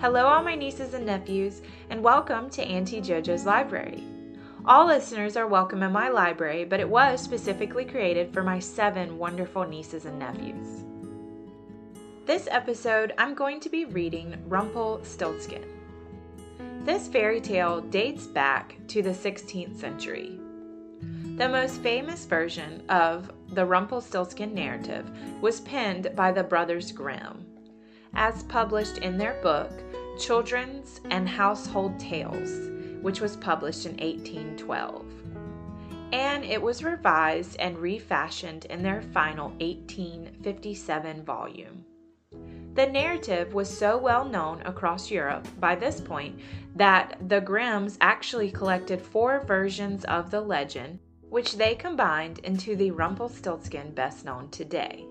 [0.00, 1.60] Hello, all my nieces and nephews,
[1.90, 4.04] and welcome to Auntie JoJo's Library.
[4.64, 9.18] All listeners are welcome in my library, but it was specifically created for my seven
[9.18, 10.84] wonderful nieces and nephews.
[12.26, 15.64] This episode, I'm going to be reading Rumpelstiltskin.
[16.84, 20.38] This fairy tale dates back to the 16th century.
[21.38, 25.10] The most famous version of the Rumpelstiltskin narrative
[25.40, 27.47] was penned by the Brothers Grimm,
[28.14, 29.70] as published in their book
[30.18, 32.70] Children's and Household Tales,
[33.02, 35.04] which was published in 1812.
[36.12, 41.84] And it was revised and refashioned in their final 1857 volume.
[42.74, 46.38] The narrative was so well known across Europe by this point
[46.76, 52.92] that the Grimms actually collected four versions of the legend, which they combined into the
[52.92, 55.06] Rumpelstiltskin best known today.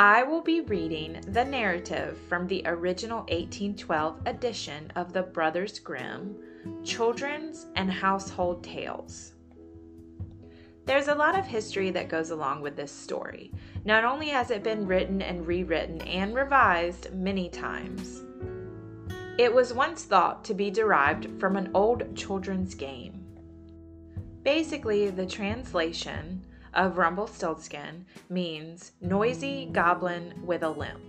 [0.00, 6.36] I will be reading the narrative from the original 1812 edition of the Brothers Grimm
[6.82, 9.32] Children's and Household Tales.
[10.86, 13.52] There's a lot of history that goes along with this story.
[13.84, 18.22] Not only has it been written and rewritten and revised many times,
[19.36, 23.22] it was once thought to be derived from an old children's game.
[24.44, 26.42] Basically, the translation
[26.74, 31.00] of Rumpelstiltskin means noisy goblin with a limp.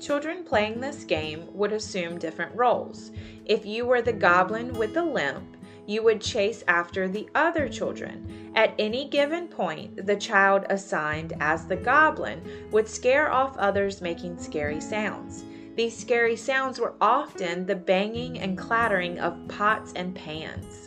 [0.00, 3.10] Children playing this game would assume different roles.
[3.44, 8.52] If you were the goblin with the limp, you would chase after the other children.
[8.54, 14.38] At any given point, the child assigned as the goblin would scare off others making
[14.38, 15.44] scary sounds.
[15.76, 20.83] These scary sounds were often the banging and clattering of pots and pans.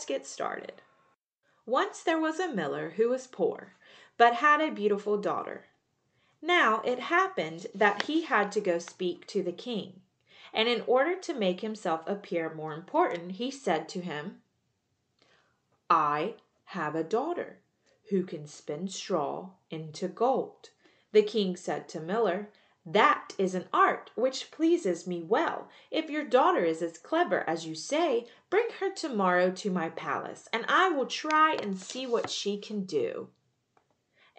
[0.00, 0.80] Let's get started.
[1.66, 3.74] Once there was a miller who was poor,
[4.16, 5.66] but had a beautiful daughter.
[6.40, 10.00] Now it happened that he had to go speak to the king,
[10.54, 14.40] and in order to make himself appear more important, he said to him,
[15.90, 17.58] I have a daughter
[18.08, 20.70] who can spin straw into gold.
[21.12, 22.48] The king said to Miller,
[22.86, 25.68] that is an art which pleases me well.
[25.90, 30.48] If your daughter is as clever as you say, bring her tomorrow to my palace,
[30.52, 33.28] and I will try and see what she can do.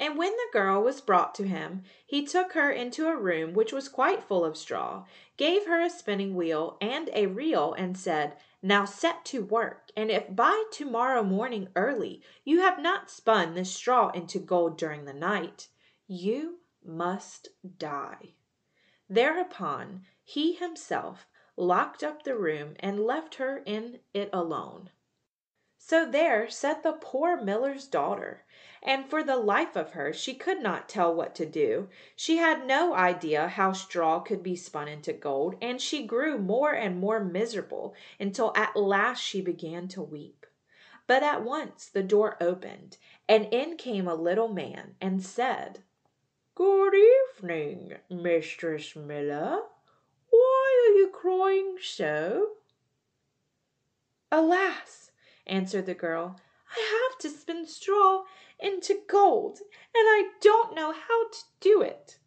[0.01, 3.71] And when the girl was brought to him, he took her into a room which
[3.71, 5.05] was quite full of straw,
[5.37, 10.09] gave her a spinning wheel and a reel, and said, Now set to work, and
[10.09, 15.13] if by tomorrow morning early you have not spun this straw into gold during the
[15.13, 15.67] night,
[16.07, 18.33] you must die.
[19.09, 24.89] Thereupon he himself locked up the room and left her in it alone.
[25.77, 28.45] So there sat the poor miller's daughter,
[28.83, 31.89] and for the life of her she could not tell what to do.
[32.15, 36.71] She had no idea how straw could be spun into gold, and she grew more
[36.71, 40.45] and more miserable until at last she began to weep.
[41.07, 45.83] But at once the door opened, and in came a little man and said,
[46.53, 49.61] Good evening, Mistress Miller.
[50.29, 52.55] Why are you crying so?
[54.29, 55.11] Alas,
[55.47, 56.35] answered the girl,
[56.75, 58.23] I have to spin straw
[58.59, 62.19] into gold, and I don't know how to do it.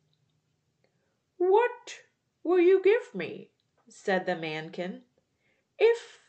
[1.36, 2.00] What
[2.42, 3.50] will you give me,
[3.90, 5.02] said the mankin,
[5.78, 6.20] if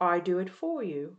[0.00, 1.18] I do it for you?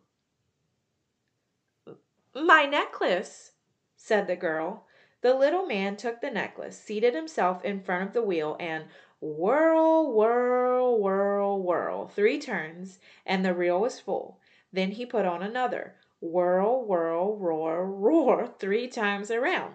[2.35, 3.53] My necklace,
[3.95, 4.85] said the girl.
[5.25, 8.85] The little man took the necklace, seated himself in front of the wheel, and
[9.19, 14.39] whirl, whirl, whirl, whirl, three turns, and the reel was full.
[14.71, 19.73] Then he put on another, whirl, whirl, roar, roar, three times around.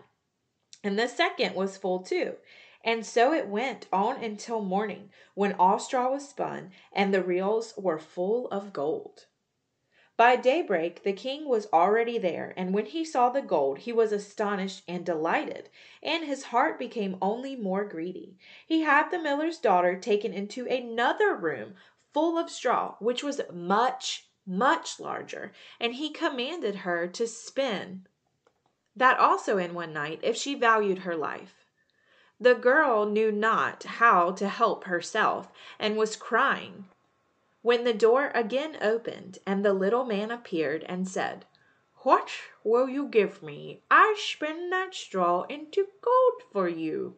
[0.85, 2.37] And the second was full too.
[2.85, 7.75] And so it went on until morning, when all straw was spun, and the reels
[7.77, 9.27] were full of gold.
[10.21, 14.13] By daybreak the king was already there, and when he saw the gold he was
[14.13, 15.71] astonished and delighted,
[16.03, 18.37] and his heart became only more greedy.
[18.67, 21.75] He had the miller's daughter taken into another room
[22.13, 28.07] full of straw, which was much, much larger, and he commanded her to spin
[28.95, 31.65] that also in one night if she valued her life.
[32.39, 36.85] The girl knew not how to help herself, and was crying
[37.63, 41.45] when the door again opened and the little man appeared and said,
[41.99, 42.31] What
[42.65, 43.83] will you give me?
[43.91, 47.17] I spin that straw into gold for you.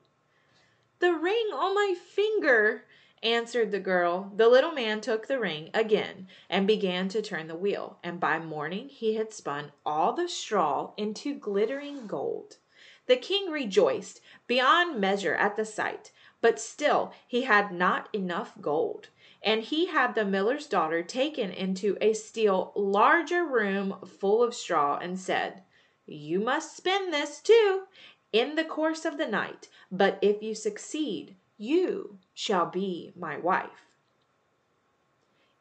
[0.98, 2.84] The ring on my finger,
[3.22, 4.32] answered the girl.
[4.34, 8.38] The little man took the ring again and began to turn the wheel, and by
[8.38, 12.56] morning he had spun all the straw into glittering gold.
[13.06, 19.08] The king rejoiced beyond measure at the sight, but still he had not enough gold,
[19.44, 24.98] and he had the miller's daughter taken into a still larger room full of straw,
[24.98, 25.62] and said,
[26.06, 27.86] "You must spin this, too,
[28.32, 33.86] in the course of the night, but if you succeed, you shall be my wife."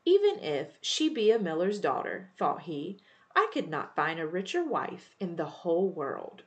[0.05, 2.99] Even if she be a miller's daughter, thought he,
[3.35, 6.43] I could not find a richer wife in the whole world.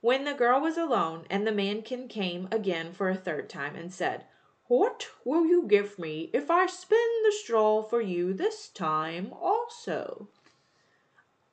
[0.00, 3.92] When the girl was alone, and the mankin came again for a third time, and
[3.92, 4.26] said,
[4.70, 10.28] What will you give me if I spin the straw for you this time also?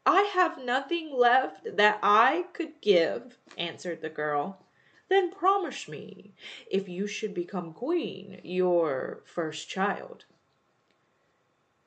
[0.06, 4.64] I have nothing left that I could give, answered the girl.
[5.10, 6.36] Then promise me,
[6.70, 10.26] if you should become queen, your first child.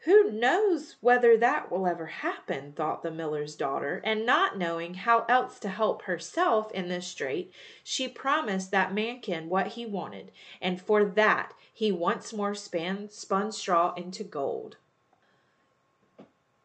[0.05, 5.26] Who knows whether that will ever happen, thought the miller's daughter, and not knowing how
[5.29, 7.52] else to help herself in this strait,
[7.85, 13.93] she promised that mankin what he wanted, and for that he once more spun straw
[13.94, 14.79] into gold.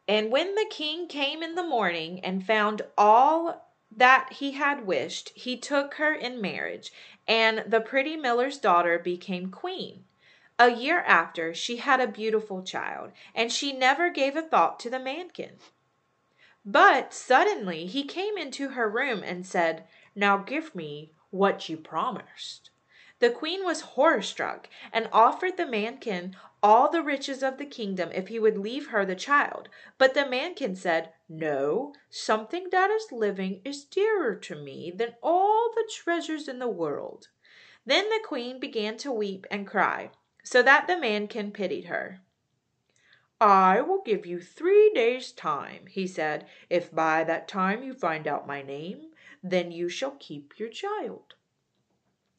[0.07, 5.29] And when the king came in the morning and found all that he had wished,
[5.35, 6.93] he took her in marriage,
[7.27, 10.05] and the pretty miller's daughter became queen.
[10.57, 14.89] A year after, she had a beautiful child, and she never gave a thought to
[14.89, 15.59] the mankin.
[16.63, 19.85] But suddenly he came into her room and said,
[20.15, 22.69] Now give me what you promised.
[23.19, 28.09] The queen was horror struck, and offered the mankin all the riches of the kingdom
[28.13, 29.67] if he would leave her the child.
[29.97, 35.73] But the mankin said, No, something that is living is dearer to me than all
[35.75, 37.27] the treasures in the world.
[37.85, 40.11] Then the queen began to weep and cry
[40.45, 42.21] so that the mankin pitied her.
[43.41, 46.47] I will give you three days' time, he said.
[46.69, 49.11] If by that time you find out my name,
[49.43, 51.33] then you shall keep your child.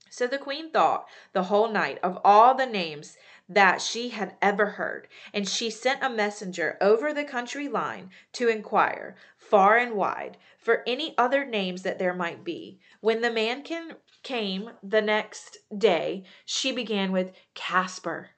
[0.09, 3.19] So the queen thought the whole night of all the names
[3.49, 8.49] that she had ever heard, and she sent a messenger over the country line to
[8.49, 12.79] inquire, far and wide, for any other names that there might be.
[13.01, 18.31] When the mankin came the next day, she began with Casper,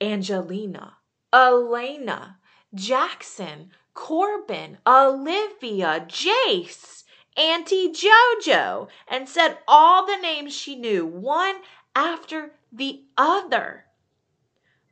[0.00, 0.96] Angelina,
[1.32, 2.38] Elena,
[2.74, 7.04] Jackson, Corbin, Olivia, Jace,
[7.36, 11.60] Auntie Jojo, and said all the names she knew, one
[11.94, 13.84] after the other.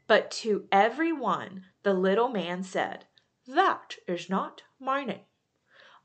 [0.07, 3.07] But to every one the little man said,
[3.49, 5.28] That is not my name.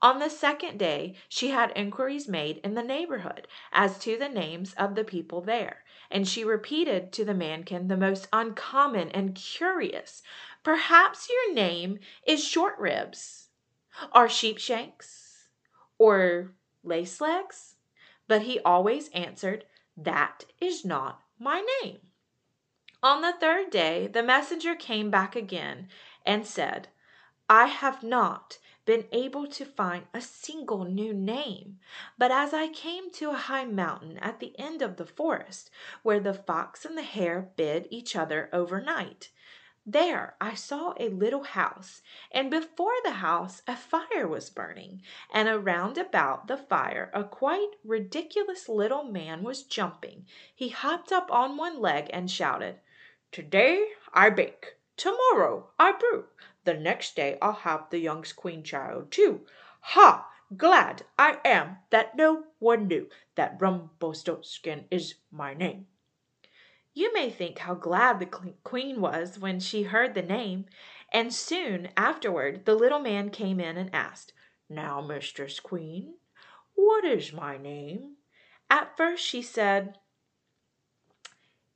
[0.03, 4.73] On the second day she had inquiries made in the neighborhood as to the names
[4.73, 10.21] of the people there, and she repeated to the mankin the most uncommon and curious.
[10.61, 13.47] Perhaps your name is Short Ribs,
[14.13, 15.47] or Sheepshanks,
[15.97, 16.51] or
[16.83, 17.75] Lace Legs?
[18.27, 19.63] But he always answered,
[19.95, 21.99] That is not my name.
[23.01, 25.87] On the third day the messenger came back again
[26.25, 26.89] and said,
[27.49, 31.79] I have not been able to find a single new name.
[32.17, 35.69] But as I came to a high mountain at the end of the forest,
[36.01, 39.29] where the fox and the hare bid each other overnight,
[39.85, 45.49] there I saw a little house, and before the house a fire was burning, and
[45.49, 50.25] around about the fire a quite ridiculous little man was jumping.
[50.55, 52.79] He hopped up on one leg and shouted,
[53.33, 56.27] Today I bake, tomorrow I brew,
[56.63, 59.45] the next day I'll have the young queen child too.
[59.81, 60.29] Ha!
[60.55, 65.87] Glad I am that no one knew that Rumpelstiltskin is my name.
[66.93, 70.65] You may think how glad the queen was when she heard the name,
[71.11, 74.33] and soon afterward the little man came in and asked,
[74.69, 76.15] Now, Mistress Queen,
[76.75, 78.17] what is my name?
[78.69, 79.97] At first she said,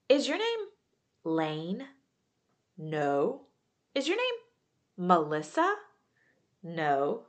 [0.08, 0.67] Is your name
[1.24, 1.88] Lane?
[2.77, 3.48] No.
[3.96, 4.47] Is your name
[5.00, 5.75] Melissa?
[6.63, 7.25] No.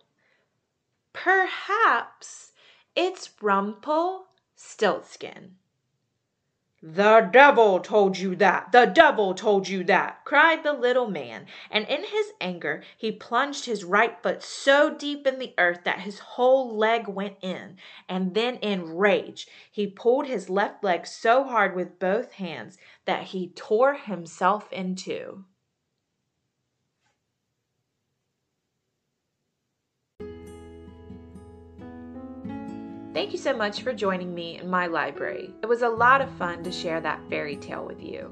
[1.12, 2.52] Perhaps
[2.96, 5.58] it's Rumpelstiltskin.
[6.80, 8.72] The devil told you that!
[8.72, 10.24] The devil told you that!
[10.24, 15.26] cried the little man, and in his anger he plunged his right foot so deep
[15.26, 17.76] in the earth that his whole leg went in,
[18.08, 23.24] and then in rage he pulled his left leg so hard with both hands that
[23.24, 25.44] he tore himself in two.
[33.14, 35.54] Thank you so much for joining me in my library.
[35.62, 38.30] It was a lot of fun to share that fairy tale with you.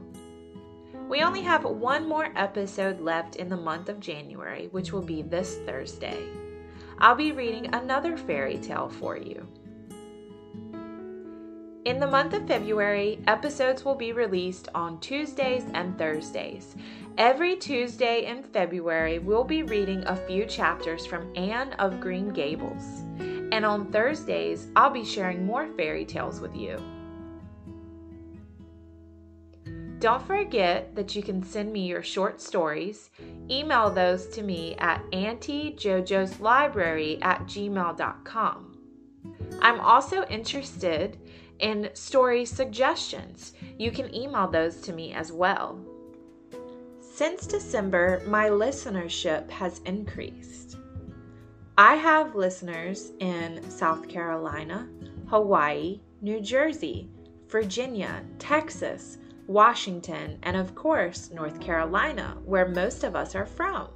[1.09, 5.23] We only have one more episode left in the month of January, which will be
[5.23, 6.18] this Thursday.
[6.99, 9.47] I'll be reading another fairy tale for you.
[11.87, 16.75] In the month of February, episodes will be released on Tuesdays and Thursdays.
[17.16, 23.04] Every Tuesday in February, we'll be reading a few chapters from Anne of Green Gables.
[23.56, 26.78] And on Thursdays, I'll be sharing more fairy tales with you.
[29.98, 33.08] Don't forget that you can send me your short stories.
[33.50, 38.78] Email those to me at auntiejojoslibrary at gmail.com.
[39.62, 41.18] I'm also interested
[41.58, 43.54] in story suggestions.
[43.78, 45.80] You can email those to me as well.
[47.00, 50.75] Since December, my listenership has increased.
[51.78, 54.88] I have listeners in South Carolina,
[55.26, 57.11] Hawaii, New Jersey,
[57.49, 63.88] Virginia, Texas, Washington, and of course, North Carolina, where most of us are from.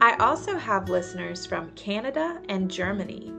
[0.00, 3.34] I also have listeners from Canada and Germany.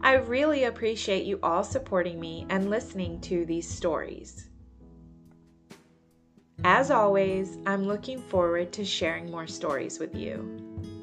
[0.00, 4.48] I really appreciate you all supporting me and listening to these stories.
[6.64, 10.95] As always, I'm looking forward to sharing more stories with you.